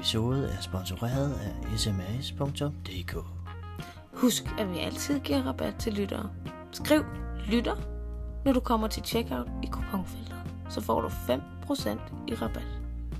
[0.00, 3.16] episode er sponsoreret af sms.dk.
[4.12, 6.30] Husk, at vi altid giver rabat til lyttere.
[6.72, 7.04] Skriv
[7.46, 7.76] lytter,
[8.44, 10.36] når du kommer til checkout i kuponfeltet.
[10.70, 11.12] Så får du 5%
[12.28, 12.66] i rabat.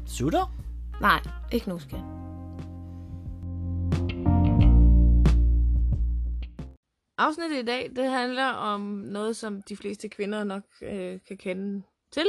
[0.06, 0.54] Sutter?
[1.00, 1.20] Nej,
[1.52, 2.00] ikke nu, skat.
[7.18, 11.82] Afsnittet i dag, det handler om noget, som de fleste kvinder nok øh, kan kende
[12.12, 12.26] til.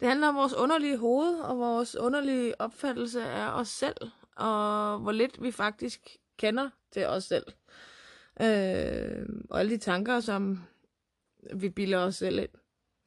[0.00, 3.96] Det handler om vores underlige hoved og vores underlige opfattelse af os selv,
[4.36, 7.44] og hvor lidt vi faktisk kender til os selv.
[8.40, 10.62] Øh, og alle de tanker, som
[11.54, 12.48] vi bilder os selv ind,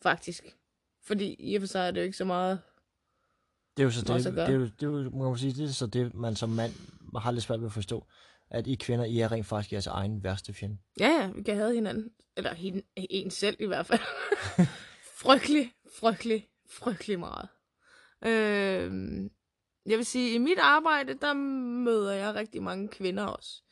[0.02, 0.58] faktisk.
[1.04, 2.60] Fordi i og for sig er det jo ikke så meget
[3.78, 5.70] Det er jo så det, det, er jo, det, er jo, må man sige, det
[5.70, 6.72] er så det, man som mand
[7.18, 8.06] har lidt svært ved at forstå.
[8.50, 10.78] At I kvinder, I er rent faktisk jeres egen værste fjende.
[11.00, 12.12] Ja, ja, vi kan have hinanden.
[12.38, 14.00] Eller hin, en selv i hvert fald.
[15.24, 17.50] frygtelig, frygtelig, frygtelig meget.
[18.26, 18.92] Øh,
[19.86, 21.34] jeg vil sige, i mit arbejde, der
[21.84, 23.64] møder jeg rigtig mange kvinder også.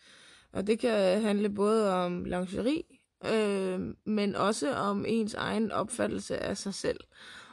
[0.51, 2.83] Og det kan handle både om lingerie,
[3.25, 6.99] øh, men også om ens egen opfattelse af sig selv.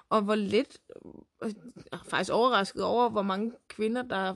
[0.09, 0.79] Og hvor lidt,
[1.43, 1.55] jeg
[1.93, 4.35] er faktisk overrasket over, hvor mange kvinder, der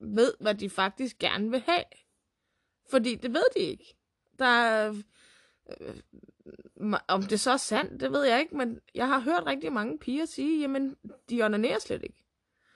[0.00, 1.84] ved, hvad de faktisk gerne vil have.
[2.90, 3.96] Fordi det ved de ikke.
[4.38, 4.94] Der er,
[5.80, 5.96] øh,
[7.08, 9.98] om det så er sandt, det ved jeg ikke, men jeg har hørt rigtig mange
[9.98, 10.96] piger sige, jamen,
[11.30, 12.24] de onanerer slet ikke.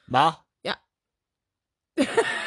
[0.08, 0.30] Hvad?
[0.64, 0.72] Ja.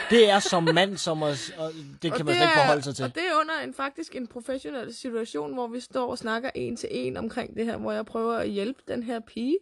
[0.09, 1.71] det er som mand, som at, og
[2.01, 3.05] det kan Og man slet ikke forholde sig til.
[3.05, 6.75] Og det er under en faktisk en professionel situation, hvor vi står og snakker en
[6.75, 9.57] til en omkring det her, hvor jeg prøver at hjælpe den her pige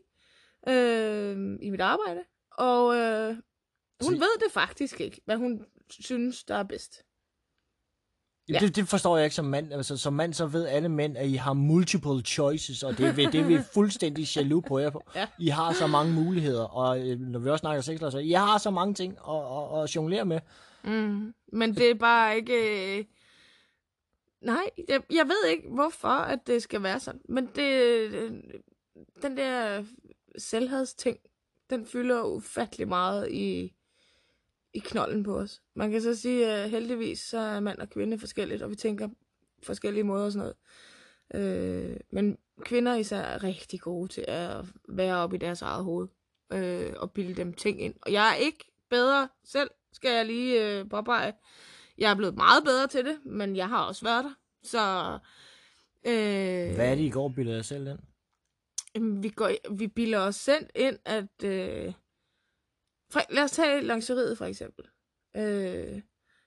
[0.68, 2.24] øh, i mit arbejde.
[2.52, 3.30] Og øh,
[4.02, 7.04] hun Så- ved det faktisk ikke, hvad hun synes, der er bedst.
[8.50, 8.60] Ja.
[8.60, 9.74] Det, det forstår jeg ikke som mand.
[9.74, 13.12] Altså, som mand så ved alle mænd, at I har multiple choices, og det, er
[13.12, 15.04] vi- det er vi fuldstændig jaloux på jer på.
[15.16, 15.28] Ja.
[15.40, 18.58] I har så mange muligheder, og øh, når vi også snakker sex, så I har
[18.58, 19.36] så mange ting at,
[19.78, 20.40] at, at jonglere med.
[20.84, 21.34] Mm.
[21.54, 22.98] Men det er bare ikke...
[23.00, 23.06] øh,
[24.42, 27.22] Nej, jeg, jeg ved ikke, hvorfor at det skal være sådan.
[27.30, 27.72] Men det,
[28.14, 28.32] øh,
[29.22, 29.84] den der
[30.38, 31.18] selvhedsting,
[31.70, 33.74] den fylder ufattelig meget i,
[34.74, 35.62] i knolden på os.
[35.76, 39.10] Man kan så sige, at heldigvis så er mand og kvinde forskelligt, og vi tænker
[39.64, 40.54] forskellige måder og sådan
[41.34, 41.90] noget.
[41.90, 46.08] Øh, men kvinder især er rigtig gode til at være oppe i deres eget hoved
[46.54, 47.94] øh, og bilde dem ting ind.
[48.02, 51.34] Og jeg er ikke bedre selv, skal jeg lige øh, påpege.
[51.98, 54.34] Jeg er blevet meget bedre til det, men jeg har også været der.
[54.64, 55.14] Så
[56.06, 58.00] øh, Hvad er det, I går billeder jer selv ind?
[59.22, 61.44] Vi, går, vi bilder os selv ind, at...
[61.44, 61.94] Øh,
[63.10, 64.86] for, lad os tage lingeriet for eksempel.
[65.38, 66.02] Øh,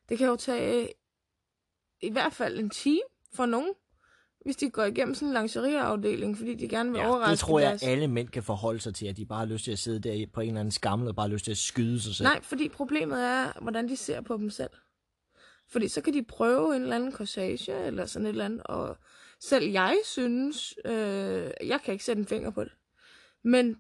[0.09, 0.89] det kan jo tage
[2.03, 3.01] i hvert fald en time
[3.35, 3.75] for nogen,
[4.45, 7.59] hvis de går igennem sådan en lingerieafdeling, fordi de gerne vil Ja, overraske det tror
[7.61, 7.83] jeg, deres...
[7.83, 10.27] alle mænd kan forholde sig til, at de bare har lyst til at sidde der
[10.33, 12.25] på en eller anden skammel, og bare har lyst til at skyde sig selv.
[12.27, 14.71] Nej, fordi problemet er, hvordan de ser på dem selv.
[15.69, 18.97] Fordi så kan de prøve en eller anden corsage, eller sådan et eller andet, og
[19.41, 22.73] selv jeg synes, øh, jeg kan ikke sætte en finger på det,
[23.45, 23.75] men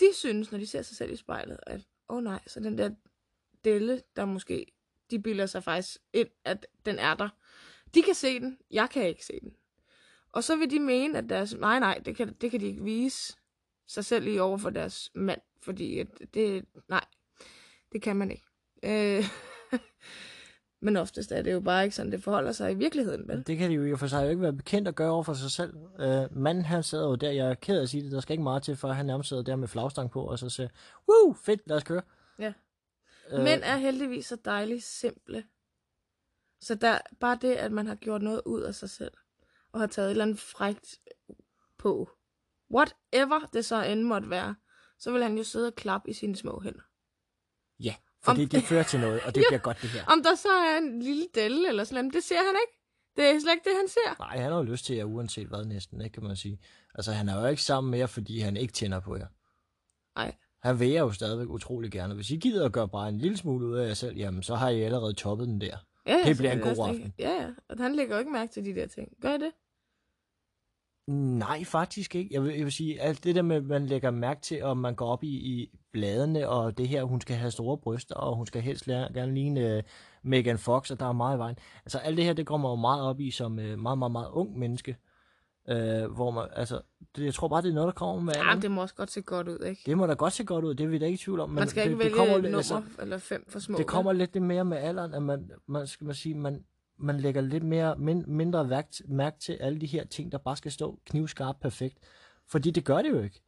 [0.00, 1.80] de synes, når de ser sig selv i spejlet, at,
[2.12, 2.90] åh oh nej, så den der
[3.64, 4.66] delle, der måske,
[5.10, 7.28] de bilder sig faktisk ind, at den er der.
[7.94, 9.54] De kan se den, jeg kan ikke se den.
[10.32, 12.84] Og så vil de mene, at deres, nej nej, det kan, det kan de ikke
[12.84, 13.36] vise
[13.86, 17.04] sig selv i over for deres mand, fordi at det, nej,
[17.92, 18.44] det kan man ikke.
[18.82, 19.24] Øh,
[20.82, 23.46] men oftest er det jo bare ikke sådan, det forholder sig i virkeligheden, vel?
[23.46, 25.22] Det kan de jo i og for sig jo ikke være bekendt at gøre over
[25.22, 25.76] for sig selv.
[25.98, 28.32] Øh, manden han sidder jo der, jeg er ked af at sige det, der skal
[28.32, 30.68] ikke meget til, for han nærmest sidder der med flagstang på, og så siger,
[31.08, 32.02] woo, fedt, lad os køre.
[32.38, 32.52] Ja.
[33.30, 35.44] Øh, Mænd er heldigvis så dejligt simple.
[36.60, 39.12] Så der, bare det, at man har gjort noget ud af sig selv,
[39.72, 41.00] og har taget et eller andet frægt
[41.78, 42.10] på,
[42.74, 44.54] whatever det så end måtte være,
[44.98, 46.82] så vil han jo sidde og klappe i sine små hænder.
[47.80, 50.04] Ja, fordi Om- det fører til noget, og det bliver godt det her.
[50.06, 52.78] Om der så er en lille delle eller sådan noget, det ser han ikke.
[53.16, 54.16] Det er slet ikke det, han ser.
[54.18, 56.58] Nej, han har jo lyst til jer, uanset hvad næsten, ikke, kan man sige.
[56.94, 59.26] Altså, han er jo ikke sammen med jer, fordi han ikke tænder på jer.
[60.16, 60.34] Nej.
[60.62, 62.14] Han vil jer jo stadigvæk utrolig gerne.
[62.14, 64.54] Hvis I gider at gøre bare en lille smule ud af jer selv, jamen, så
[64.54, 65.76] har I allerede toppet den der.
[66.06, 66.94] Ja, Det bliver en god aften.
[66.96, 67.48] ikke- Ja, ja.
[67.68, 69.08] Og han lægger jo ikke mærke til de der ting.
[69.22, 69.52] Gør I det?
[71.12, 72.34] Nej, faktisk ikke.
[72.34, 74.94] Jeg vil, jeg vil sige, alt det der med, man lægger mærke til, om man
[74.94, 78.46] går op i, i bladene, og det her, hun skal have store bryster, og hun
[78.46, 79.82] skal helst lære, gerne ligne uh,
[80.30, 81.56] Megan Fox, og der er meget i vejen.
[81.84, 84.12] Altså alt det her, det går man jo meget op i som uh, meget, meget,
[84.12, 84.96] meget ung menneske.
[85.68, 85.74] Uh,
[86.14, 86.80] hvor man, altså,
[87.16, 89.10] det, jeg tror bare, det er noget, der kommer med Ja, det må også godt
[89.10, 89.82] se godt ud, ikke?
[89.86, 91.48] Det må da godt se godt ud, det er vi da ikke i tvivl om.
[91.50, 93.58] Men Man skal det, ikke det vælge kommer et lidt- nummer altså, eller fem for
[93.58, 93.78] små.
[93.78, 96.64] det kommer lidt det mere med alderen, at man, man skal man sige, man,
[96.98, 100.56] man lægger lidt mere, min, mindre værk, mærke til alle de her ting, der bare
[100.56, 101.98] skal stå knivskarpt perfekt.
[102.48, 103.42] Fordi det gør det jo ikke.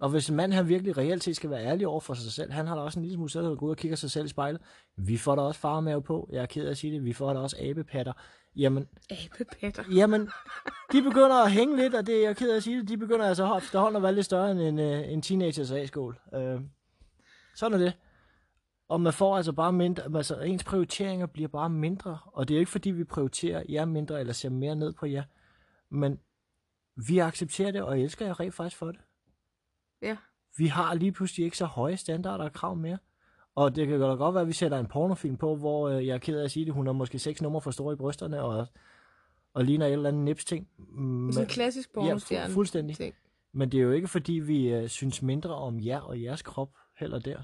[0.00, 2.52] Og hvis en mand han virkelig reelt set skal være ærlig over for sig selv,
[2.52, 4.24] han har da også en lille smule selv, der går ud og kigger sig selv
[4.24, 4.60] i spejlet.
[4.96, 7.32] Vi får da også farmave på, jeg er ked af at sige det, vi får
[7.32, 8.12] da også abepatter.
[8.56, 9.84] Jamen, Abepatter.
[9.98, 10.30] jamen,
[10.92, 12.96] de begynder at hænge lidt, og det jeg er ked af at sige det, de
[12.96, 16.18] begynder altså efterhånden at være lidt større end en, øh, en teenagers A-skål.
[16.34, 16.60] Øh,
[17.54, 17.92] sådan er det.
[18.88, 22.58] Og man får altså bare mindre, altså ens prioriteringer bliver bare mindre, og det er
[22.58, 25.22] jo ikke fordi, vi prioriterer jer mindre, eller ser mere ned på jer,
[25.90, 26.20] men
[27.08, 29.00] vi accepterer det, og elsker jer rent faktisk for det.
[30.02, 30.16] Ja.
[30.56, 32.98] Vi har lige pludselig ikke så høje standarder og krav mere.
[33.54, 36.14] Og det kan da godt være, at vi sætter en pornofilm på, hvor øh, jeg
[36.14, 38.42] er ked af at sige det, hun har måske seks numre for store i brysterne,
[38.42, 38.66] og,
[39.54, 40.68] og ligner et eller andet nips ting.
[41.32, 42.42] Sådan en klassisk pornostjerne.
[42.42, 42.96] Ja, fu- fuldstændig.
[42.96, 43.14] ting.
[43.52, 46.70] Men det er jo ikke, fordi vi øh, synes mindre om jer og jeres krop
[46.98, 47.42] heller der.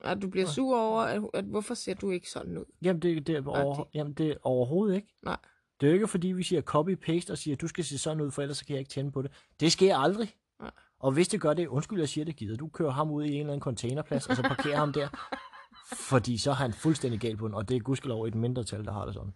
[0.00, 2.64] Og du bliver sur over, at, at hvorfor ser du ikke sådan ud?
[2.82, 5.08] Jamen, det, det, er over, jamen, det er overhovedet ikke.
[5.22, 5.36] Nej.
[5.80, 8.30] Det er jo ikke, fordi vi siger copy-paste og siger, du skal se sådan ud,
[8.30, 9.30] for ellers så kan jeg ikke tænde på det.
[9.60, 10.34] Det sker aldrig.
[10.60, 10.70] Nej.
[10.98, 13.32] Og hvis det gør det, undskyld, jeg siger det, gider du køre ham ud i
[13.32, 15.08] en eller anden containerplads, og så parkerer ham der.
[16.10, 18.92] Fordi så har han fuldstændig galt på den, og det er gudskelov et mindretal, der
[18.92, 19.32] har det sådan.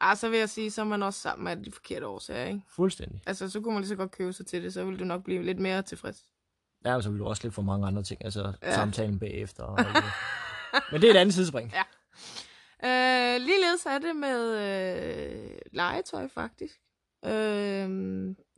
[0.00, 2.60] Ah, så vil jeg sige, så er man også sammen af de forkerte årsager, ikke?
[2.68, 3.22] Fuldstændig.
[3.26, 5.24] Altså, så kunne man lige så godt købe sig til det, så ville du nok
[5.24, 6.24] blive lidt mere tilfreds.
[6.84, 8.74] Ja, og så vil du også lidt for mange andre ting, altså Ja.
[8.74, 9.62] samtalen bagefter.
[9.62, 9.86] Og det.
[10.92, 11.72] Men det er et andet tidsspring.
[11.72, 11.82] Ja.
[12.84, 16.80] Øh, ligeledes er det med øh, legetøj, faktisk.
[17.24, 17.30] Øh,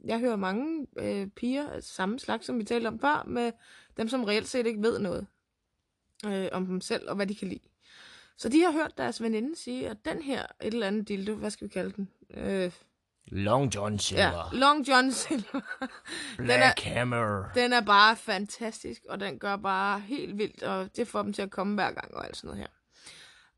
[0.04, 3.52] jeg hører mange øh, piger, altså samme slags, som vi talte om før, med
[3.96, 5.26] dem, som reelt set ikke ved noget
[6.26, 7.68] øh, om dem selv, og hvad de kan lide.
[8.38, 11.50] Så de har hørt deres veninde sige, at den her, et eller andet dildo, hvad
[11.50, 12.08] skal vi kalde den?
[12.30, 12.72] Øh,
[13.28, 14.50] Long John Silver.
[14.52, 15.60] ja, Long John Silver.
[16.36, 17.52] den, er, Black Hammer.
[17.54, 21.42] den er bare fantastisk, og den gør bare helt vildt, og det får dem til
[21.42, 22.76] at komme hver gang og alt sådan noget her.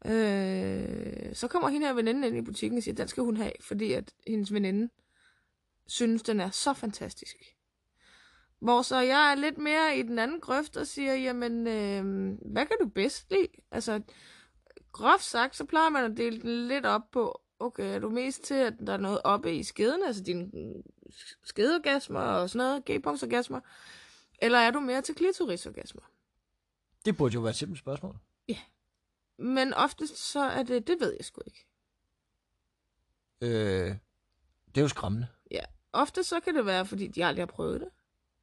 [0.06, 3.52] Øh, så kommer hende her veninde ind i butikken og siger, den skal hun have,
[3.60, 4.88] fordi at hendes veninde
[5.86, 7.36] synes, den er så fantastisk.
[8.60, 12.66] Hvor så jeg er lidt mere i den anden grøft og siger, jamen, øh, hvad
[12.66, 13.48] kan du bedst lide?
[13.70, 14.00] Altså,
[14.92, 18.42] groft sagt, så plejer man at dele den lidt op på, okay, er du mest
[18.42, 20.50] til, at der er noget oppe i skeden, altså dine
[21.44, 23.60] skedeorgasmer og sådan noget, g-punktsorgasmer,
[24.38, 26.02] eller er du mere til klitorisorgasmer?
[27.04, 28.16] Det burde jo være et simpelt spørgsmål.
[29.38, 31.66] Men oftest så er det, det ved jeg sgu ikke.
[33.40, 33.96] Øh,
[34.66, 35.26] det er jo skræmmende.
[35.50, 37.88] Ja, ofte så kan det være, fordi de aldrig har prøvet det.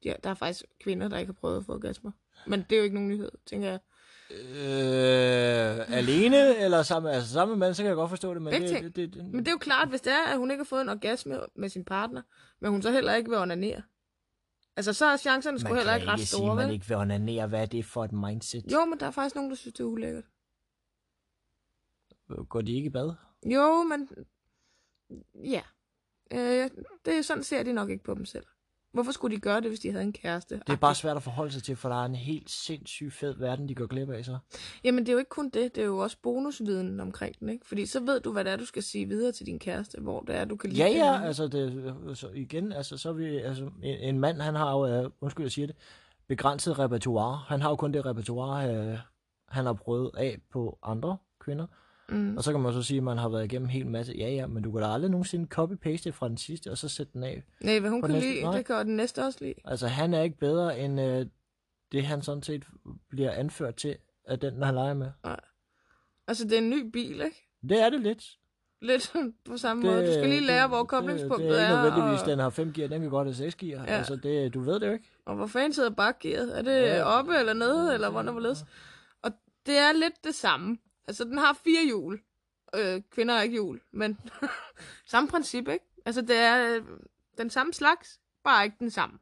[0.04, 2.12] Ja, der er faktisk kvinder, der ikke har prøvet at få orgasmer.
[2.46, 3.80] Men det er jo ikke nogen nyhed, tænker jeg.
[4.30, 8.52] Øh, alene eller sammen, altså sammen med mand, så kan jeg godt forstå det, men
[8.52, 10.60] det, det, det, det, Men det er jo klart, hvis det er, at hun ikke
[10.60, 12.22] har fået en orgasme med sin partner,
[12.60, 13.82] men hun så heller ikke vil onanere.
[14.76, 16.74] Altså, så er chancerne sgu heller kan ikke ret ikke sige, store, man vel?
[16.74, 17.46] ikke vil onanere.
[17.46, 18.72] Hvad er det for et mindset?
[18.72, 20.24] Jo, men der er faktisk nogen, der synes, det er ulækkert.
[22.48, 23.14] Går de ikke i bad?
[23.46, 24.08] Jo, men...
[25.34, 25.62] Ja.
[26.32, 26.70] Øh,
[27.04, 28.46] det er sådan ser de nok ikke på dem selv.
[28.96, 30.54] Hvorfor skulle de gøre det, hvis de havde en kæreste?
[30.66, 33.34] Det er bare svært at forholde sig til, for der er en helt sindssygt fed
[33.38, 34.38] verden, de går glip af så.
[34.84, 35.74] Jamen, det er jo ikke kun det.
[35.74, 37.66] Det er jo også bonusviden omkring den, ikke?
[37.66, 40.20] Fordi så ved du, hvad det er, du skal sige videre til din kæreste, hvor
[40.20, 41.26] det er, du kan lide Ja, den ja, henne.
[41.26, 45.04] altså det, så igen, altså så er vi, altså en, en mand, han har jo,
[45.04, 45.76] uh, undskyld jeg siger det,
[46.28, 47.36] begrænset repertoire.
[47.36, 48.98] Han har jo kun det repertoire, uh,
[49.48, 51.66] han har prøvet af på andre kvinder.
[52.08, 52.36] Mm.
[52.36, 54.12] Og så kan man så sige, at man har været igennem en hel masse.
[54.18, 57.12] Ja, ja, men du kan da aldrig nogensinde copy-paste fra den sidste, og så sætte
[57.12, 57.42] den af.
[57.60, 58.56] Nej, hvad hun kan næste- lide, nej.
[58.56, 59.54] det kan den næste også lide.
[59.64, 61.26] Altså, han er ikke bedre end øh,
[61.92, 62.64] det, han sådan set
[63.10, 65.10] bliver anført til, af den, han leger med.
[66.28, 67.48] Altså, det er en ny bil, ikke?
[67.68, 68.24] Det er det lidt.
[68.82, 69.12] Lidt
[69.44, 70.06] på samme det, måde.
[70.06, 71.66] Du skal lige lære, hvor koblingspunktet det, det er.
[71.68, 73.80] er, ikke nødvendigvis, og, den har 5 gear, den kan godt have 6 gear.
[73.84, 73.86] Ja.
[73.96, 75.10] Altså, det, du ved det jo ikke.
[75.26, 76.58] og hvor fanden sidder bakgearet?
[76.58, 77.02] Er det Ja.
[77.04, 78.64] oppe eller nede, eller hvordan hvorledes?
[79.22, 79.32] Og
[79.66, 80.78] det er lidt det samme.
[81.06, 82.20] Altså, den har fire hjul.
[82.74, 84.18] Øh, kvinder har ikke hjul, men
[85.12, 85.84] samme princip, ikke?
[86.04, 86.82] Altså, det er øh,
[87.38, 89.18] den samme slags, bare ikke den samme.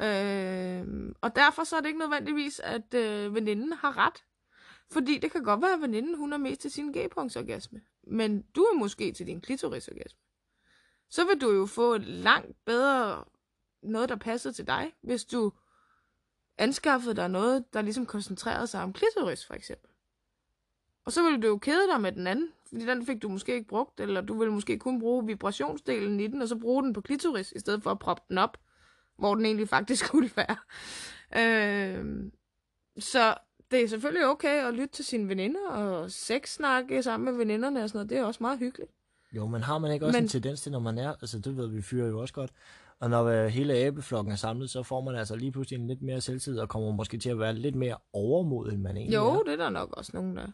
[0.00, 4.24] Øh, og derfor så er det ikke nødvendigvis, at øh, veninden har ret.
[4.90, 7.80] Fordi det kan godt være, at veninden hun er mest til sin g-punktsorgasme.
[8.02, 10.18] Men du er måske til din klitorisorgasme.
[11.10, 13.24] Så vil du jo få langt bedre
[13.82, 15.52] noget, der passer til dig, hvis du
[16.58, 19.91] anskaffede dig noget, der ligesom koncentrerede sig om klitoris, for eksempel.
[21.04, 23.54] Og så ville du jo kede dig med den anden, fordi den fik du måske
[23.54, 26.92] ikke brugt, eller du ville måske kun bruge vibrationsdelen i den, og så bruge den
[26.92, 28.58] på klitoris, i stedet for at proppe den op,
[29.18, 30.56] hvor den egentlig faktisk skulle være.
[31.36, 32.30] Øh,
[32.98, 33.34] så
[33.70, 37.88] det er selvfølgelig okay at lytte til sine veninder, og sexsnakke sammen med veninderne og
[37.88, 38.90] sådan noget, det er også meget hyggeligt.
[39.32, 40.24] Jo, men har man ikke også men...
[40.24, 42.50] En tendens til, når man er, altså det ved vi fyre jo også godt,
[43.00, 46.02] og når øh, hele æbeflokken er samlet, så får man altså lige pludselig en lidt
[46.02, 49.30] mere selvtid, og kommer måske til at være lidt mere overmodet, end man egentlig Jo,
[49.30, 49.42] er.
[49.42, 50.46] det er der nok også nogen, der...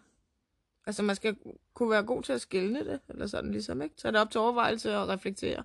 [0.88, 1.36] Altså, man skal
[1.74, 3.96] kunne være god til at skille det, eller sådan ligesom, ikke?
[3.96, 5.62] Tage det op til overvejelse og reflektere,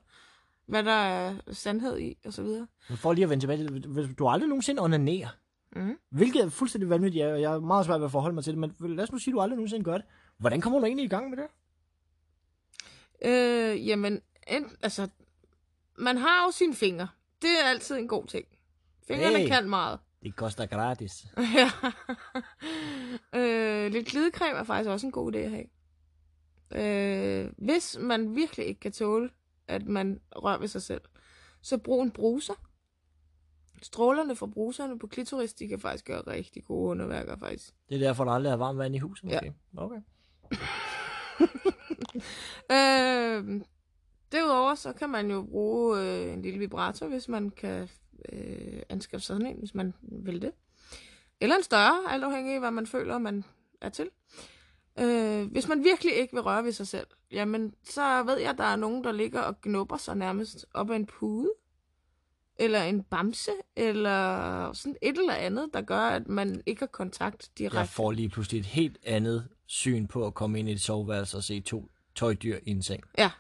[0.65, 2.67] hvad der er sandhed i, og så videre.
[2.89, 5.27] Men for lige at vende tilbage du aldrig nogensinde onanerer,
[5.75, 5.97] Mhm.
[6.09, 8.59] hvilket er fuldstændig vanvittigt, og jeg er meget svært ved at forholde mig til det,
[8.79, 10.05] men lad os nu sige, at du aldrig nogensinde gør det.
[10.37, 11.47] Hvordan kommer du egentlig i gang med det?
[13.25, 15.07] Øh, jamen, en, altså,
[15.97, 17.07] man har jo sine fingre.
[17.41, 18.45] Det er altid en god ting.
[19.07, 19.47] Fingrene Hey.
[19.47, 19.99] kan meget.
[20.23, 21.25] Det koster gratis.
[21.57, 21.71] ja.
[23.35, 23.42] øh,
[23.91, 25.65] lidt glidecreme er faktisk også en god idé at have.
[26.75, 29.29] Øh, hvis man virkelig ikke kan tåle,
[29.67, 31.01] at man rører ved sig selv,
[31.61, 32.53] så brug en bruser.
[33.81, 37.73] Strålerne fra bruserne på klitoris, de kan faktisk gøre rigtig gode underværker, faktisk.
[37.89, 39.39] Det er derfor, der aldrig er varmt vand i huset, Ja.
[39.41, 39.53] måske.
[39.77, 40.01] Okay.
[42.71, 43.61] Øh,
[44.31, 47.89] derudover så kan man jo bruge øh, en lille vibrator, hvis man kan
[48.31, 50.51] øh, anskaffe sådan en, hvis man vil det.
[51.41, 53.43] Eller en større, alt afhængig af, hvad man føler, man
[53.83, 54.09] er til.
[54.99, 58.57] Øh, hvis man virkelig ikke vil røre ved sig selv, jamen så ved jeg, at
[58.57, 61.51] der er nogen, der ligger og knupper sig nærmest op ad en pude,
[62.59, 67.49] eller en bamse, eller sådan et eller andet, der gør, at man ikke har kontakt
[67.57, 67.77] direkte.
[67.77, 71.37] Jeg får lige pludselig et helt andet syn på at komme ind i et soveværelse
[71.37, 73.03] og se to tøjdyr i en seng.
[73.17, 73.31] Ja.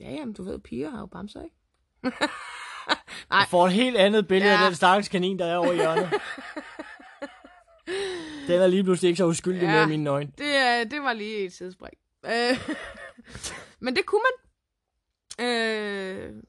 [0.00, 1.56] Ja, jamen, du ved, piger har jo bamser, ikke?
[3.30, 4.52] Jeg får et helt andet billede.
[4.52, 4.58] Ja.
[4.58, 6.10] af den stakkels kanin, der er over i hjørnet.
[8.50, 9.72] den er lige pludselig ikke så uskyldig ja.
[9.72, 10.32] Med mine øjne.
[10.38, 11.94] Det, øh, det var lige et sidespring.
[12.26, 12.70] Øh,
[13.84, 15.46] men det kunne man.
[15.46, 16.42] Øh,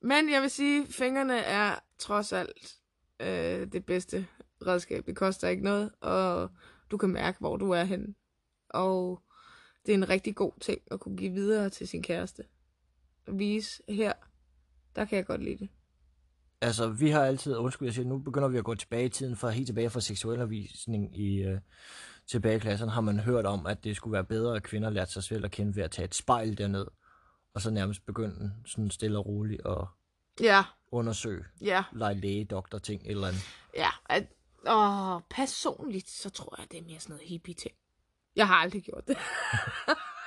[0.00, 2.76] men jeg vil sige, fingrene er trods alt
[3.20, 4.26] øh, det bedste
[4.66, 5.06] redskab.
[5.06, 6.50] Det koster ikke noget, og
[6.90, 8.14] du kan mærke, hvor du er henne.
[8.68, 9.22] Og
[9.86, 12.44] det er en rigtig god ting at kunne give videre til sin kæreste.
[13.26, 14.12] Vise, her,
[14.96, 15.68] der kan jeg godt lide det.
[16.60, 19.36] Altså, vi har altid, undskyld, jeg siger, nu begynder vi at gå tilbage i tiden,
[19.36, 21.60] for helt tilbage fra seksualundervisning i øh,
[22.26, 25.44] tilbageklasserne, har man hørt om, at det skulle være bedre, at kvinder lærte sig selv
[25.44, 26.86] at kende ved at tage et spejl derned,
[27.54, 29.84] og så nærmest begynde sådan stille og roligt at
[30.40, 33.42] Ja, undersøge, ja, lege læge, doktor, ting, et eller andet.
[33.76, 33.88] ja.
[34.06, 34.26] At,
[34.68, 37.74] åh, personligt, så tror jeg, det er mere sådan noget hippie-ting.
[38.36, 39.16] Jeg har aldrig gjort det.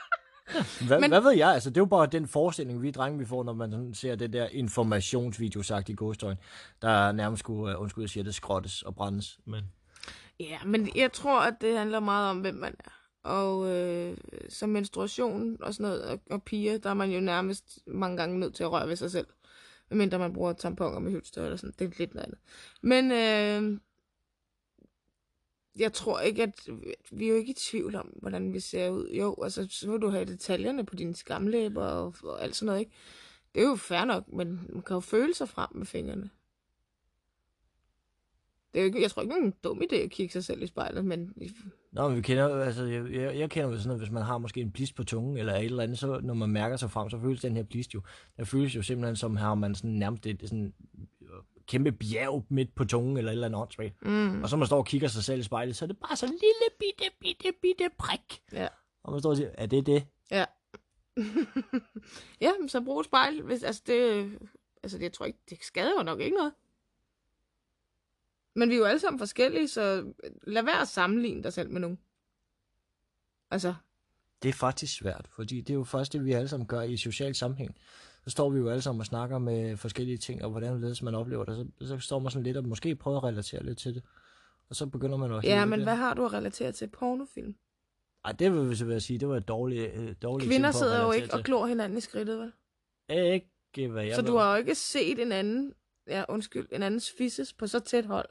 [0.87, 1.09] Hvad, Men...
[1.09, 1.53] Hvad ved jeg?
[1.53, 4.15] Altså, det er jo bare den forestilling, vi drenge vi får, når man sådan ser
[4.15, 6.37] det der informationsvideo sagt i godstøjen,
[6.81, 9.39] der nærmest skulle, uh, undskyld, jeg siger det, skrottes og brændes.
[9.45, 9.63] Men...
[10.39, 12.91] Ja, men jeg tror, at det handler meget om, hvem man er.
[13.23, 14.17] Og øh,
[14.49, 18.39] som menstruation og sådan noget, og, og piger, der er man jo nærmest mange gange
[18.39, 19.27] nødt til at røre ved sig selv.
[19.89, 21.73] Medmindre man bruger tamponer med hylster eller sådan.
[21.79, 22.39] Det er lidt noget andet.
[22.81, 23.79] Men øh,
[25.79, 26.69] jeg tror ikke, at
[27.11, 29.09] vi er jo ikke i tvivl om, hvordan vi ser ud.
[29.09, 32.79] Jo, altså så må du have detaljerne på dine skamlæber og, og alt sådan noget,
[32.79, 32.91] ikke?
[33.53, 36.29] Det er jo fair nok, men man kan jo føle sig frem med fingrene.
[38.73, 40.43] Det er jo ikke, jeg tror ikke, det er en dum idé at kigge sig
[40.43, 41.33] selv i spejlet, men
[41.91, 44.37] Nå, men vi kender altså, jeg, jeg, jeg kender jo sådan at hvis man har
[44.37, 47.09] måske en blist på tungen, eller et eller andet, så når man mærker sig frem,
[47.09, 48.01] så føles den her blist jo,
[48.37, 50.73] der føles jo simpelthen som, har man sådan nærmest et sådan
[51.71, 54.05] kæmpe bjerg midt på tungen, eller et eller andet åndssvagt.
[54.05, 54.43] Mm.
[54.43, 56.25] Og så man står og kigger sig selv i spejlet, så er det bare så
[56.25, 58.41] en lille bitte, bitte, bitte prik.
[58.51, 58.67] Ja.
[59.03, 60.07] Og man står og siger, er det det?
[60.31, 60.45] Ja.
[62.41, 63.41] ja, så brug et spejl.
[63.41, 64.31] Hvis, altså, det,
[64.83, 66.53] altså, det, jeg tror ikke, det skader jo nok ikke noget.
[68.55, 70.13] Men vi er jo alle sammen forskellige, så
[70.43, 71.99] lad være at sammenligne dig selv med nogen.
[73.51, 73.73] Altså,
[74.43, 76.97] Det er faktisk svært, fordi det er jo faktisk det, vi alle sammen gør i
[76.97, 77.75] social sammenhæng.
[78.23, 81.15] Så står vi jo alle sammen og snakker med forskellige ting, og hvordan ledes man
[81.15, 81.71] oplever det.
[81.79, 84.03] Så, så står man sådan lidt og måske prøver at relatere lidt til det.
[84.69, 85.85] Og så begynder man at ja, men det.
[85.85, 86.87] hvad har du at relatere til?
[86.87, 87.55] Pornofilm?
[88.25, 91.11] Ej, det vil jeg vil sige, det var et dårligt, øh, dårligt Kvinder sidder jo
[91.11, 91.45] ikke og til.
[91.45, 92.51] glor hinanden i skridtet, vel?
[93.09, 95.73] Ikke, hvad jeg Så du har jo ikke set en anden,
[96.07, 98.29] ja, undskyld, en andens fisses på så tæt hold,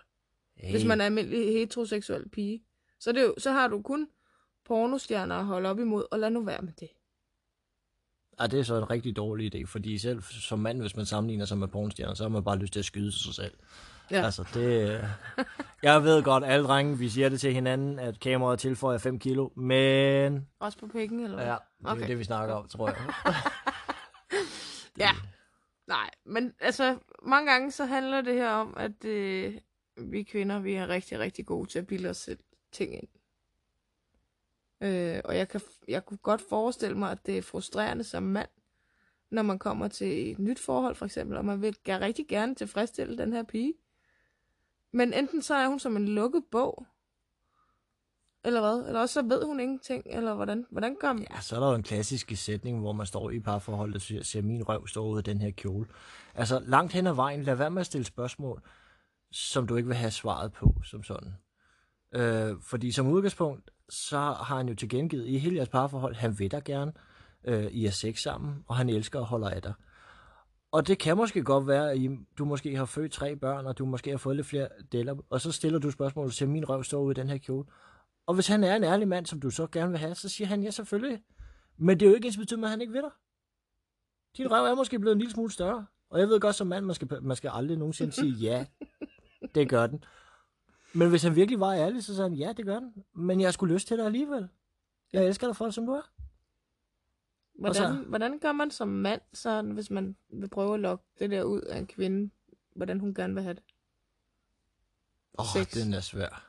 [0.57, 0.71] hey.
[0.71, 2.65] hvis man er almindelig heteroseksuel pige.
[3.01, 4.09] Så, det jo, så har du kun
[4.65, 6.89] pornostjerner at holde op imod, og lad nu være med det.
[8.41, 11.45] Ej, det er så en rigtig dårlig idé, fordi selv som mand, hvis man sammenligner
[11.45, 13.55] sig med pornostjerner, så har man bare lyst til at skyde sig selv.
[14.11, 14.25] Ja.
[14.25, 14.91] Altså, det...
[14.91, 15.05] øh,
[15.83, 19.49] Jeg ved godt, alle drenge, vi siger det til hinanden, at kameraet tilføjer 5 kilo,
[19.57, 20.47] men...
[20.61, 21.47] Også på pikken, eller hvad?
[21.47, 22.09] Ja, det er Okay.
[22.09, 22.97] det, vi snakker om, tror jeg.
[24.99, 25.11] Ja.
[25.87, 29.55] Nej, men altså, mange gange så handler det her om, at øh,
[29.97, 32.39] vi kvinder, vi er rigtig, rigtig gode til at bilde os selv
[32.73, 33.09] ting ind.
[34.81, 38.49] Øh, og jeg, kan, jeg kunne godt forestille mig, at det er frustrerende som mand,
[39.31, 42.55] når man kommer til et nyt forhold, for eksempel, og man vil gerne, rigtig gerne
[42.55, 43.75] tilfredsstille den her pige.
[44.93, 46.87] Men enten så er hun som en lukket bog,
[48.45, 48.87] eller hvad?
[48.87, 50.67] Eller også så ved hun ingenting, eller hvordan?
[50.71, 51.27] Hvordan gør man?
[51.31, 54.01] Ja, så er der jo en klassisk sætning, hvor man står i et parforhold og
[54.01, 55.87] siger, ser min røv står ud af den her kjole.
[56.35, 58.63] Altså, langt hen ad vejen, lad være med at stille spørgsmål,
[59.31, 61.33] som du ikke vil have svaret på, som sådan.
[62.15, 66.51] Øh, fordi som udgangspunkt, så har han jo tilgengivet i hele jeres parforhold, han vil
[66.51, 66.93] dig gerne,
[67.45, 69.73] øh, I er sex sammen, og han elsker og holder af dig.
[70.73, 71.99] Og det kan måske godt være, at
[72.39, 75.41] du måske har født tre børn, og du måske har fået lidt flere deller, og
[75.41, 77.67] så stiller du spørgsmål til, min røv står ud i den her kjole.
[78.27, 80.49] Og hvis han er en ærlig mand, som du så gerne vil have, så siger
[80.49, 81.23] han ja selvfølgelig.
[81.79, 83.11] Men det er jo ikke ens betydning, at han ikke vil dig.
[84.37, 85.87] Din røv er måske blevet en lille smule større.
[86.11, 88.67] Og jeg ved godt som mand, man skal, man skal aldrig nogensinde sige ja.
[89.55, 90.05] Det gør den.
[90.95, 92.95] Men hvis han virkelig var ærlig, så sagde han, ja, det gør den.
[93.15, 94.49] Men jeg skulle lyst til dig alligevel.
[95.13, 96.11] Jeg elsker dig for det, som du er.
[97.59, 101.31] Hvordan, så, hvordan gør man som mand, så, hvis man vil prøve at lokke det
[101.31, 102.31] der ud af en kvinde,
[102.75, 103.63] hvordan hun gerne vil have det?
[105.39, 106.47] Åh, oh, den er svær.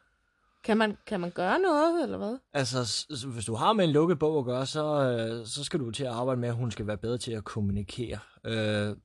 [0.64, 2.38] Kan man, kan man gøre noget, eller hvad?
[2.54, 5.92] Altså, hvis du har med en lukket bog at gøre, så, øh, så skal du
[5.92, 8.20] til at arbejde med, at hun skal være bedre til at kommunikere.
[8.44, 8.96] Øh,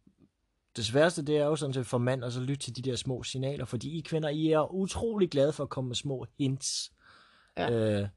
[0.77, 2.97] det sværeste, det er jo sådan set for mand at så lytte til de der
[2.97, 6.93] små signaler, fordi I kvinder, I er utrolig glade for at komme med små hints.
[7.57, 7.71] Ja.
[7.71, 8.09] Øh,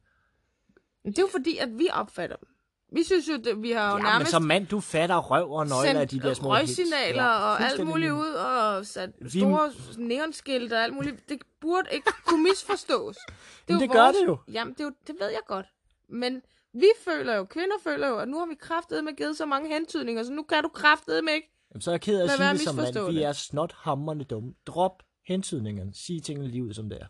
[1.05, 2.49] det er jo fordi, at vi opfatter dem.
[2.91, 4.19] Vi synes jo, at vi har jo ja, nærmest...
[4.19, 7.61] men som mand, du fatter røv og nøgler af de der små røgsignaler ja, og
[7.61, 9.39] alt muligt ud, og sat vi...
[9.39, 11.29] store neonskilte og alt muligt.
[11.29, 13.15] Det burde ikke kunne misforstås.
[13.67, 13.97] Det, er det vores...
[13.97, 14.37] gør det jo.
[14.51, 15.65] Jamen, det, er jo, det ved jeg godt.
[16.09, 16.41] Men
[16.73, 19.69] vi føler jo, kvinder føler jo, at nu har vi kraftet med givet så mange
[19.69, 22.31] hentydninger, så nu kan du kraftet med ikke Jamen, så er jeg ked af at
[22.31, 23.11] sige det som mand.
[23.11, 24.53] Vi er snot hammerne dumme.
[24.65, 25.93] Drop hentydningerne.
[25.93, 27.05] Sig tingene lige ud, som det er.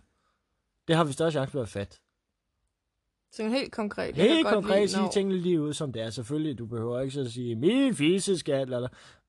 [0.88, 1.98] Det har vi større chance for at fatte.
[3.32, 4.16] Så helt konkret.
[4.16, 6.10] Helt konkret sige tingene lige ud, som det er.
[6.10, 8.88] Selvfølgelig, du behøver ikke så at sige, min fiseskat, eller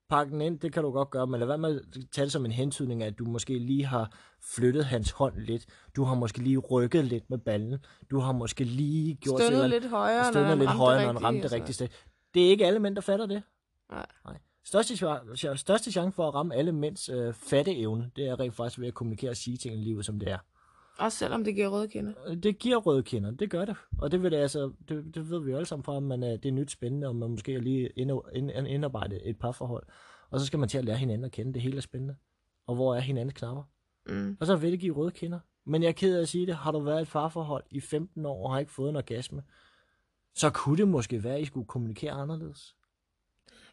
[0.09, 2.31] pakke den ind, det kan du godt gøre, men lad være med at tage det
[2.31, 4.17] som en hentydning, at du måske lige har
[4.55, 5.65] flyttet hans hånd lidt.
[5.95, 7.85] Du har måske lige rykket lidt med ballen.
[8.11, 9.41] Du har måske lige gjort...
[9.41, 11.87] Stønnet lidt højere, stønnet når lidt højere, når han ramte det rigtige sted.
[12.33, 13.43] Det er ikke alle mænd, der fatter det.
[13.91, 14.05] Nej.
[14.25, 14.37] Nej.
[14.65, 14.97] Største,
[15.57, 18.93] største chance for at ramme alle mænds øh, fatteevne, det er rent faktisk ved at
[18.93, 20.37] kommunikere og sige tingene lige ud, som det er.
[20.97, 22.35] Også selvom det giver røde kinder?
[22.43, 23.75] Det giver røde kinder, det gør det.
[23.97, 26.21] Og det, vil det, altså, det, det ved vi jo alle sammen fra, at man,
[26.21, 27.89] det er nyt spændende, og man måske er lige
[28.67, 29.83] indarbejde et parforhold.
[30.29, 31.53] Og så skal man til at lære hinanden at kende.
[31.53, 32.15] Det hele er spændende.
[32.67, 33.63] Og hvor er hinandens knapper?
[34.07, 34.37] Mm.
[34.39, 35.39] Og så vil det give røde kinder.
[35.65, 36.55] Men jeg er ked af at sige det.
[36.55, 39.43] Har du været et parforhold i 15 år og har ikke fået en orgasme,
[40.35, 42.75] så kunne det måske være, at I skulle kommunikere anderledes.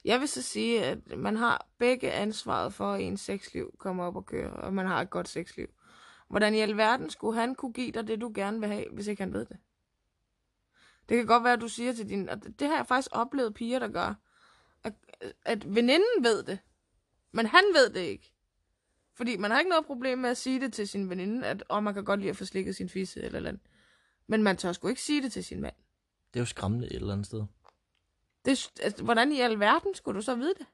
[0.05, 4.17] Jeg vil så sige, at man har begge ansvaret for, at ens sexliv kommer op
[4.17, 5.69] og kører, og man har et godt sexliv.
[6.29, 9.23] Hvordan i alverden skulle han kunne give dig det, du gerne vil have, hvis ikke
[9.23, 9.57] han ved det?
[11.09, 12.29] Det kan godt være, at du siger til din...
[12.29, 14.15] Og det har jeg faktisk oplevet piger, der gør.
[14.85, 14.95] At,
[15.45, 16.59] at veninden ved det,
[17.33, 18.33] men han ved det ikke.
[19.15, 21.83] Fordi man har ikke noget problem med at sige det til sin veninde, at oh,
[21.83, 23.63] man kan godt lide at få slikket sin fisse eller andet.
[24.27, 25.75] Men man tør sgu ikke sige det til sin mand.
[26.35, 27.45] Det er jo skræmmende et eller andet sted.
[28.44, 30.66] Det, altså, hvordan i alverden skulle du så vide det?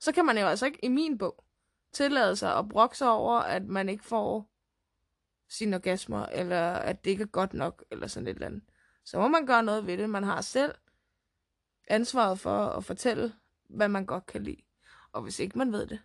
[0.00, 1.44] Så kan man jo altså ikke i min bog
[1.92, 4.50] tillade sig at brokke sig over, at man ikke får
[5.48, 8.62] sine orgasmer, eller at det ikke er godt nok, eller sådan et eller andet.
[9.04, 10.10] Så må man gøre noget ved det.
[10.10, 10.74] Man har selv
[11.88, 13.34] ansvaret for at fortælle,
[13.68, 14.62] hvad man godt kan lide.
[15.12, 16.00] Og hvis ikke man ved det,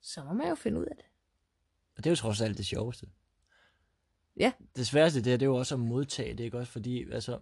[0.00, 1.04] så må man jo finde ud af det.
[1.96, 3.06] Og det er jo trods alt det sjoveste.
[4.36, 4.52] Ja.
[4.76, 6.72] Det sværeste det, er, det er jo også at modtage det, ikke også?
[6.72, 7.40] Fordi, altså,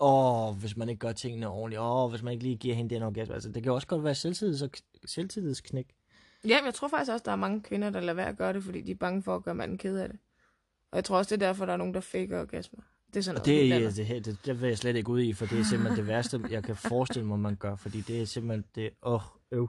[0.00, 3.02] åh, hvis man ikke gør tingene ordentligt, åh, hvis man ikke lige giver hende den
[3.02, 4.70] orgasme, altså, det kan også godt være selvtids- og
[5.04, 5.94] selvtillidsknæk.
[6.44, 8.52] Ja, men jeg tror faktisk også, der er mange kvinder, der lader være at gøre
[8.52, 10.18] det, fordi de er bange for at gøre manden ked af det.
[10.90, 12.80] Og jeg tror også, det er derfor, der er nogen, der faker orgasmer.
[13.06, 15.32] Det er sådan noget, det, det, det, det, det vil jeg slet ikke ud i,
[15.32, 18.24] for det er simpelthen det værste, jeg kan forestille mig, man gør, fordi det er
[18.24, 19.68] simpelthen det, åh, oh, øv.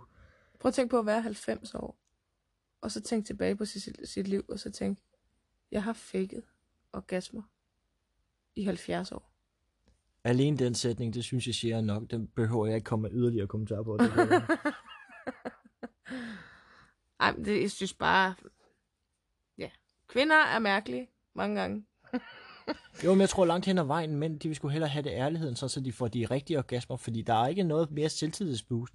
[0.60, 1.98] Prøv at tænke på at være 90 år,
[2.82, 5.00] og så tænk tilbage på sit, sit liv, og så tænk,
[5.72, 6.42] jeg har faked
[6.94, 7.42] orgasmer
[8.56, 9.37] i 70 år.
[10.28, 13.48] Alene den sætning, det synes jeg siger nok, den behøver jeg ikke komme med yderligere
[13.48, 13.98] kommentarer på.
[13.98, 14.12] Det
[17.20, 18.36] Ej, det, jeg synes bare,
[19.58, 19.70] ja,
[20.08, 21.86] kvinder er mærkelige mange gange.
[23.04, 25.12] jo, men jeg tror langt hen ad vejen, men de vil sgu hellere have det
[25.12, 28.94] ærligheden, så, så de får de rigtige orgasmer, fordi der er ikke noget mere selvtidsboost.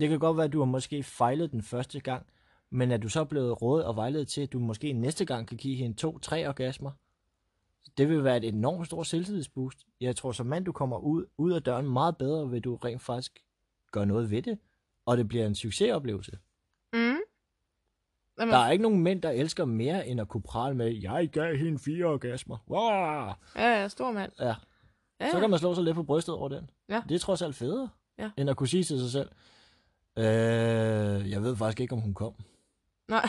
[0.00, 2.26] Det kan godt være, at du har måske fejlet den første gang,
[2.70, 5.56] men er du så blevet råd og vejledet til, at du måske næste gang kan
[5.56, 6.90] give hende to-tre orgasmer,
[7.98, 9.78] det vil være et enormt stort selvtidsboost.
[10.00, 13.02] Jeg tror, som mand, du kommer ud, ud af døren meget bedre, ved du rent
[13.02, 13.38] faktisk
[13.92, 14.58] gøre noget ved det,
[15.06, 16.38] og det bliver en succesoplevelse.
[16.92, 16.98] Mm.
[18.38, 21.28] Jamen, Der er ikke nogen mænd, der elsker mere, end at kunne prale med, jeg
[21.32, 22.56] gav hende fire orgasmer.
[22.70, 23.34] Wow!
[23.56, 24.32] Ja, ja, stor mand.
[24.40, 24.54] Ja,
[25.20, 26.70] Ja, så kan man slå sig lidt på brystet over den.
[26.88, 27.02] Ja.
[27.08, 28.30] Det er trods alt federe, Ja.
[28.36, 29.28] end at kunne sige til sig selv,
[30.18, 32.34] øh, jeg ved faktisk ikke, om hun kom.
[33.08, 33.28] Nej.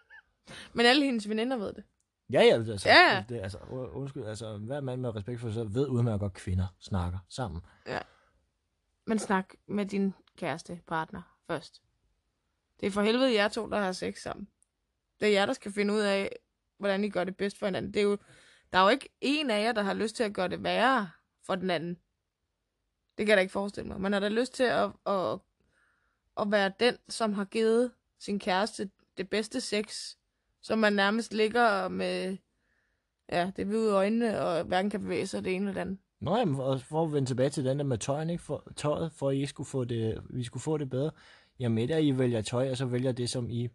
[0.74, 1.84] Men alle hendes veninder ved det.
[2.32, 3.24] Ja, ja, altså, Ja, ja.
[3.28, 3.58] Det, altså,
[3.92, 7.62] undskyld, altså, hver mand med respekt for sig ved udmærket godt, kvinder snakker sammen.
[9.06, 11.82] Men snak med din kæreste, partner, først.
[12.80, 14.48] Det er for helvede jer to, der har sex sammen.
[15.20, 16.36] Det er jer, der skal finde ud af,
[16.78, 17.94] hvordan I gør det bedst for hinanden.
[17.94, 18.18] Det er jo,
[18.72, 21.10] der er jo ikke en af jer, der har lyst til at gøre det værre
[21.46, 21.94] for den anden.
[23.18, 24.00] Det kan jeg da ikke forestille mig.
[24.00, 25.38] Man har da lyst til at, at,
[26.36, 30.16] at være den, som har givet sin kæreste det bedste sex,
[30.62, 32.36] som man nærmest ligger med,
[33.32, 35.98] ja, det hvide øjnene, og hverken kan bevæge sig det ene eller det andet.
[36.20, 38.42] Nå, jamen, for, at vende tilbage til den der med tøjen, ikke?
[38.42, 41.10] For, tøjet, for at I skulle få det, vi skulle få det bedre.
[41.60, 43.68] Jamen, et er, at I vælger tøj, og så vælger det, som I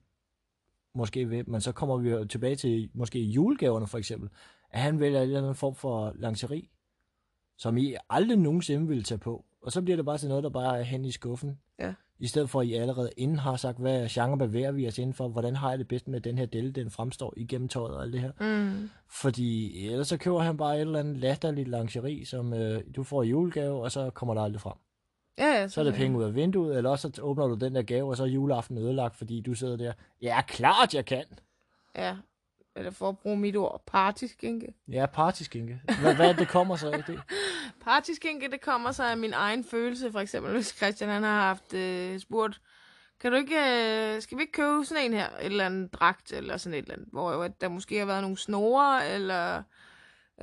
[0.96, 1.50] måske vil.
[1.50, 4.30] Men så kommer vi jo tilbage til måske julegaverne, for eksempel.
[4.70, 6.68] At han vælger en eller anden form for lingerie,
[7.58, 9.46] som I aldrig nogensinde ville tage på.
[9.62, 11.60] Og så bliver det bare til noget, der bare er hen i skuffen.
[12.20, 15.14] I stedet for, at I allerede inden har sagt, hvad genre bevæger vi os inden
[15.14, 18.04] for, hvordan har jeg det bedst med den her delle, den fremstår igennem tøjet og
[18.04, 18.32] alt det her.
[18.40, 18.90] Mm.
[19.10, 23.24] Fordi ellers så køber han bare et eller andet latterligt lingerie, som øh, du får
[23.24, 24.74] i julegave, og så kommer der aldrig frem.
[25.38, 27.76] Ja, ja, Så er det penge ud af vinduet, eller også så åbner du den
[27.76, 29.94] der gave, og så er juleaften ødelagt, fordi du sidder der.
[30.22, 31.24] Ja, klart jeg kan.
[31.96, 32.16] Ja,
[32.76, 34.74] eller for at bruge mit ord, partyskinke.
[34.88, 35.82] Ja, partyskinke.
[36.02, 37.22] Hvad, hvad det, kommer så af det?
[37.86, 41.74] Partyskinke, det kommer sig af min egen følelse, for eksempel hvis Christian han har haft
[41.74, 42.62] øh, spurgt,
[43.20, 46.32] kan du ikke, øh, skal vi ikke købe sådan en her, et eller andet dragt,
[46.32, 49.64] eller sådan et eller andet, hvor jo, der måske har været nogle snore, eller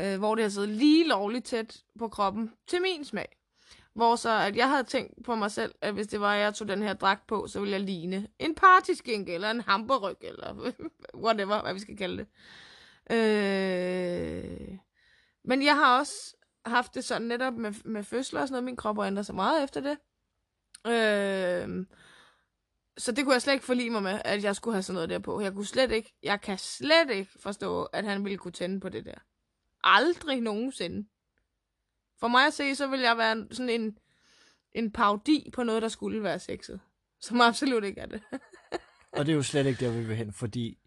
[0.01, 3.42] øh, hvor det har siddet lige lovligt tæt på kroppen, til min smag.
[3.95, 6.55] Hvor så, at jeg havde tænkt på mig selv, at hvis det var, at jeg
[6.55, 10.73] tog den her dragt på, så ville jeg ligne en partyskinke, eller en hamperryg, eller
[11.25, 12.27] whatever, hvad vi skal kalde det.
[13.11, 14.79] Øh...
[15.45, 18.65] Men jeg har også haft det sådan netop med, med fødsler og sådan noget.
[18.65, 19.99] Min krop har ændret sig meget efter det.
[20.87, 21.87] Øh...
[22.99, 25.09] Så det kunne jeg slet ikke forlige mig med, at jeg skulle have sådan noget
[25.11, 25.41] der på.
[25.41, 28.89] Jeg kunne slet ikke, jeg kan slet ikke forstå, at han ville kunne tænde på
[28.89, 29.19] det der.
[29.85, 31.09] Aldrig nogensinde.
[32.23, 33.99] For mig at se, så vil jeg være sådan en,
[34.75, 36.81] en parodi på noget, der skulle være sexet.
[37.21, 38.23] Som absolut ikke er det.
[39.19, 40.79] Og det er jo slet ikke der, vi vil hen, fordi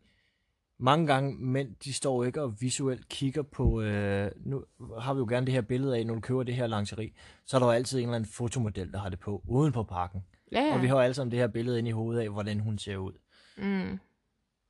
[0.80, 4.64] mange gange mænd, de står ikke og visuelt kigger på, øh, nu
[5.00, 7.12] har vi jo gerne det her billede af, når du køber det her lingerie,
[7.46, 9.84] så er der jo altid en eller anden fotomodel, der har det på, uden på
[9.84, 10.24] pakken.
[10.52, 10.68] Ja, Ja.
[10.68, 10.74] ja.
[10.76, 12.78] Og vi har jo alle sammen det her billede inde i hovedet af, hvordan hun
[12.78, 13.14] ser ud.
[13.58, 14.00] Mm.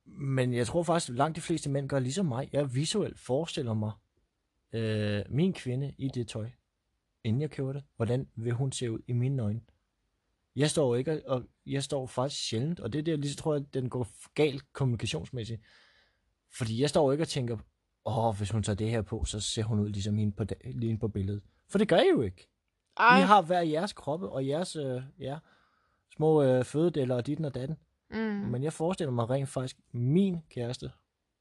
[0.06, 2.48] Men jeg tror faktisk, at langt de fleste mænd gør ligesom mig.
[2.52, 3.92] Jeg visuelt forestiller mig
[4.72, 6.50] øh, min kvinde i det tøj,
[7.24, 7.84] inden jeg køber det.
[7.96, 9.60] Hvordan vil hun se ud i mine øjne?
[10.56, 13.54] Jeg står ikke, og jeg står faktisk sjældent, og det er der, lige så tror
[13.54, 15.62] jeg, at den går galt kommunikationsmæssigt.
[16.58, 17.56] Fordi jeg står ikke og tænker,
[18.04, 20.98] åh, hvis hun tager det her på, så ser hun ud ligesom hende på, lige
[20.98, 21.42] på billedet.
[21.68, 22.48] For det gør jeg jo ikke.
[22.96, 23.18] Ej.
[23.18, 25.38] I har hver jeres kroppe, og jeres øh, ja,
[26.16, 27.76] små øh, fødedeller og dit og datten.
[28.10, 28.16] Mm.
[28.18, 30.90] Men jeg forestiller mig rent faktisk min kæreste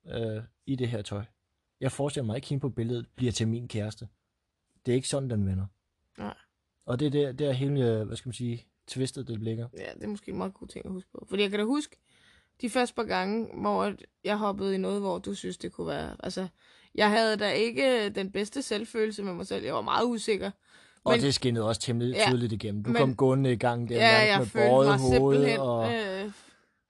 [0.08, 1.26] øh, i det her tøj.
[1.82, 4.08] Jeg forestiller mig ikke, hende på billedet bliver til min kæreste.
[4.86, 5.66] Det er ikke sådan, den vender.
[6.18, 6.34] Nej.
[6.86, 9.68] Og det er der, der hele, øh, hvad skal man sige, twistet, det ligger.
[9.78, 11.26] Ja, det er måske en meget god ting at huske på.
[11.30, 11.98] Fordi jeg kan da huske
[12.62, 15.88] de første par gange, hvor at jeg hoppede i noget, hvor du synes, det kunne
[15.88, 16.16] være...
[16.20, 16.48] Altså,
[16.96, 19.66] jeg havde da ikke den bedste selvfølelse med mig selv.
[19.66, 20.52] Jeg var meget usikker.
[21.04, 22.84] Og Men- det skinnede også temmelig Ja, tydeligt igennem.
[22.84, 25.58] Du men- kom gående i gang der, ja, jeg med båret hoved.
[25.58, 26.32] Og, Øh,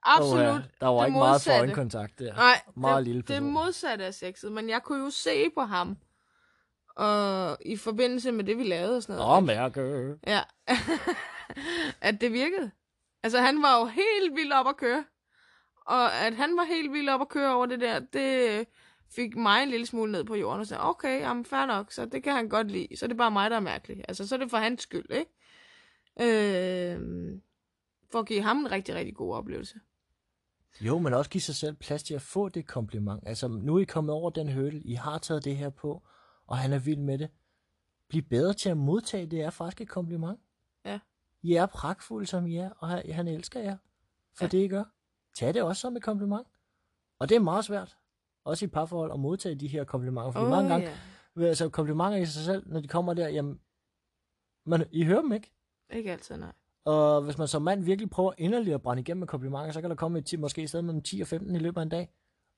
[0.06, 0.40] absolut.
[0.40, 1.60] Åh, ja, der var det ikke meget modsatte.
[1.60, 2.34] øjenkontakt der.
[2.36, 3.52] Nej, Meget det, lille det er person.
[3.54, 5.98] modsatte af sexet, men jeg kunne jo se på ham.
[6.96, 9.38] Og i forbindelse med det, vi lavede og sådan noget.
[9.38, 10.16] Åh, mærke.
[10.28, 10.42] Ja.
[12.10, 12.72] at det virkede.
[13.24, 15.04] Altså, han var jo helt vild op at køre.
[15.86, 18.68] Og at han var helt vild op at køre over det der, det
[19.16, 22.06] fik mig en lille smule ned på jorden og sagde, okay, jamen fair nok, så
[22.06, 22.98] det kan han godt lide.
[22.98, 24.06] Så er det bare mig, der er mærkelig.
[24.08, 25.32] Altså, så er det for hans skyld, ikke?
[26.22, 27.00] Øh,
[28.12, 29.76] for at give ham en rigtig, rigtig god oplevelse.
[30.82, 33.24] Jo, men også give sig selv plads til at få det kompliment.
[33.28, 36.04] Altså, nu er I kommet over den hurdle, I har taget det her på,
[36.48, 37.30] og han er vild med det.
[38.10, 40.40] Bliv bedre til at modtage, det er faktisk et kompliment.
[40.86, 41.00] Ja.
[41.42, 43.78] I er pragtfulde, som I er, og han- elsker jer
[44.34, 44.50] for Ja.
[44.50, 44.84] det, I gør.
[45.36, 46.48] Tag det også som et kompliment.
[47.20, 47.98] Og det er meget svært,
[48.44, 50.32] også i parforhold, at modtage de her komplimenter.
[50.32, 50.90] Fordi Åh, mange gange,
[51.38, 51.42] ja.
[51.44, 53.60] altså komplimenter i sig selv, når de kommer der, jamen,
[54.66, 55.52] man, I hører dem ikke.
[55.90, 56.54] Ikke altid, nej.
[56.86, 59.90] Og hvis man som mand virkelig prøver inderligt at brænde igennem med komplimenter, så kan
[59.90, 61.90] der komme et ti, måske i stedet mellem 10 og 15 i løbet af en
[61.90, 62.10] dag.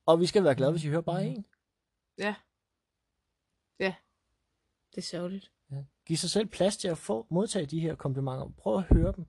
[0.05, 1.45] Og vi skal være glade, hvis I hører bare en.
[2.17, 2.35] Ja.
[3.79, 3.95] Ja.
[4.91, 5.51] Det er sørgeligt.
[5.71, 5.83] Ja.
[6.05, 8.51] Giv sig selv plads til at få modtage de her komplimenter.
[8.57, 9.25] Prøv at høre dem.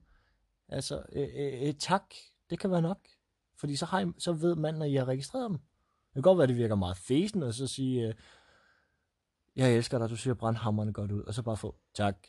[0.67, 2.13] Altså, øh, øh, et tak,
[2.49, 3.07] det kan være nok.
[3.55, 5.57] Fordi så, har I, så ved man, at I har registreret dem.
[5.57, 8.13] Det kan godt være, at det virker meget fesen, og så sige, øh,
[9.55, 12.27] jeg elsker dig, du ser brandhammerne godt ud, og så bare få, tak.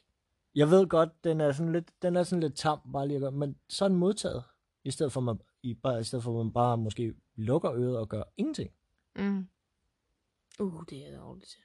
[0.55, 3.21] Jeg ved godt, den er sådan lidt, den er sådan lidt tam, bare lige at
[3.21, 4.45] gøre, men så den modtaget,
[4.85, 7.99] i stedet for, man, i, bare, i stedet for, at man bare måske lukker øret
[7.99, 8.71] og gør ingenting.
[9.17, 9.49] Mm.
[10.61, 11.59] Uh, det er dårligt.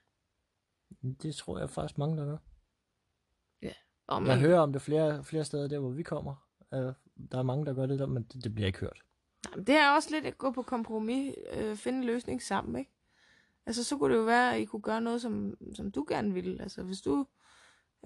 [1.21, 2.37] Det tror jeg faktisk mange, der gør.
[4.07, 6.47] Og Jeg hører om det flere, flere steder, der hvor vi kommer.
[6.71, 6.79] Uh,
[7.31, 9.03] der er mange, der gør det der, men det, det bliver ikke hørt.
[9.45, 12.79] Nej, men det er også lidt at gå på kompromis, øh, finde en løsning sammen,
[12.79, 12.91] ikke?
[13.65, 16.33] Altså, så kunne det jo være, at I kunne gøre noget, som, som du gerne
[16.33, 16.61] ville.
[16.61, 17.27] Altså, hvis du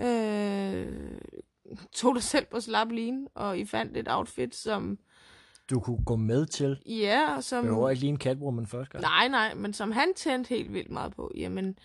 [0.01, 0.87] øh,
[1.93, 4.99] tog dig selv på slap line, og I fandt et outfit, som,
[5.69, 6.79] Du kunne gå med til.
[6.85, 7.65] ja, og som...
[7.65, 9.01] Det var ikke lige en catwoman første gang.
[9.01, 11.77] Nej, nej, men som han tændte helt vildt meget på, jamen,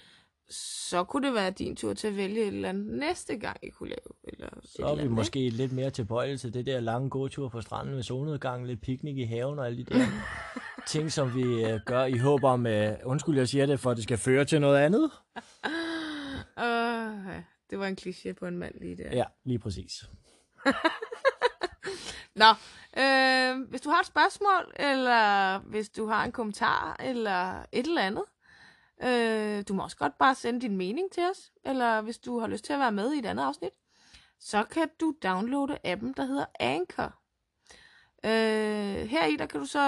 [0.50, 3.68] så kunne det være din tur til at vælge et eller andet næste gang, I
[3.68, 4.14] kunne lave.
[4.24, 7.60] Eller Så er vi andet, måske lidt mere tilbøjelige til det der lange gåtur på
[7.60, 10.04] stranden med solnedgang, lidt piknik i haven og alle de der
[10.92, 12.72] ting, som vi uh, gør i håb om, uh,
[13.04, 15.10] undskyld jeg siger det, for at det skal føre til noget andet.
[16.58, 19.16] Ja, det var en kliché på en mand lige der.
[19.16, 20.04] Ja, lige præcis.
[22.42, 22.50] Nå,
[22.98, 28.02] øh, hvis du har et spørgsmål, eller hvis du har en kommentar, eller et eller
[28.02, 28.24] andet,
[29.02, 32.46] øh, du må også godt bare sende din mening til os, eller hvis du har
[32.46, 33.72] lyst til at være med i et andet afsnit,
[34.40, 37.14] så kan du downloade appen, der hedder Anchor.
[38.24, 39.80] Øh, her i der kan du så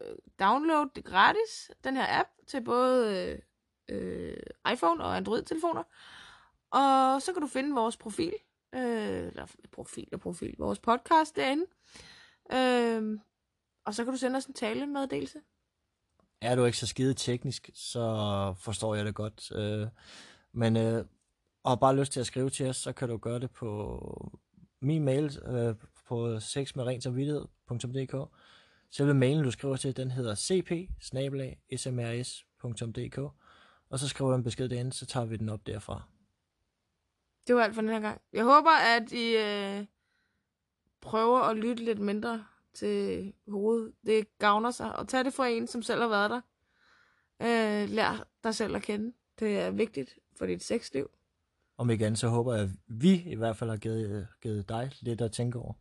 [0.00, 3.38] øh, downloade det gratis, den her app, til både øh,
[3.88, 5.82] øh, iPhone og Android-telefoner.
[6.74, 8.32] Og så kan du finde vores profil,
[8.74, 11.66] øh, eller profil og profil, vores podcast derinde.
[12.52, 13.18] Øh,
[13.86, 15.38] og så kan du sende os en talemeddelelse.
[16.40, 19.52] Er du ikke så skide teknisk, så forstår jeg det godt.
[19.52, 19.88] Øh,
[20.52, 21.04] men øh,
[21.64, 24.38] og bare lyst til at skrive til os, så kan du gøre det på
[24.80, 25.74] min mail øh,
[26.06, 28.14] på sexmedrensamvittighed.dk.
[28.90, 30.70] Selve mailen, du skriver til, den hedder cp
[31.76, 33.18] smrs.dk
[33.90, 36.02] og så skriver du en besked derinde, så tager vi den op derfra.
[37.46, 38.20] Det var alt for den her gang.
[38.32, 39.86] Jeg håber, at I øh,
[41.00, 43.92] prøver at lytte lidt mindre til hovedet.
[44.06, 44.96] Det gavner sig.
[44.96, 46.40] Og tag det fra en, som selv har været der.
[47.42, 49.12] Øh, lær dig selv at kende.
[49.38, 51.10] Det er vigtigt for dit sexliv.
[51.78, 55.20] Om andet, så håber jeg, at vi i hvert fald har givet, givet dig lidt
[55.20, 55.72] at tænke over.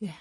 [0.00, 0.14] Ja.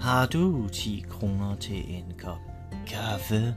[0.00, 2.38] Har du 10 kroner til en kop
[2.86, 3.56] kaffe?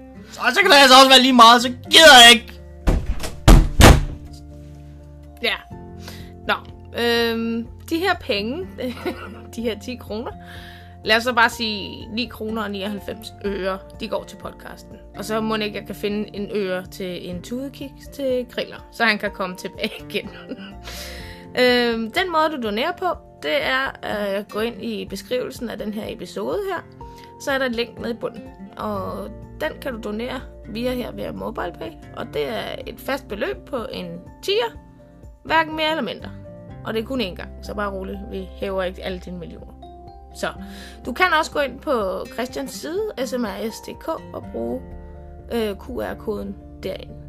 [0.31, 2.61] Så, så kan det altså også være lige meget, så gider jeg ikke.
[5.43, 5.55] Ja.
[6.47, 6.53] Nå,
[6.99, 8.67] øhm, de her penge,
[9.55, 10.31] de her 10 kroner,
[11.05, 14.95] lad os så bare sige 9 kroner og 99 øre, de går til podcasten.
[15.17, 19.05] Og så må ikke, jeg kan finde en øre til en tudekiks til griller, så
[19.05, 20.29] han kan komme tilbage igen.
[21.59, 23.07] øhm, den måde, du donerer på,
[23.43, 27.07] det er at gå ind i beskrivelsen af den her episode her.
[27.41, 29.29] Så er der et link nede i bunden, og
[29.61, 31.91] den kan du donere via her via MobilePay.
[32.17, 34.77] Og det er et fast beløb på en tier,
[35.43, 36.29] hverken mere eller mindre.
[36.85, 38.19] Og det er kun én gang, så bare roligt.
[38.31, 39.73] Vi hæver ikke alle dine millioner.
[40.35, 40.47] Så
[41.05, 44.81] du kan også gå ind på Christians side, smrs.dk, og bruge
[45.53, 47.20] øh, QR-koden derinde.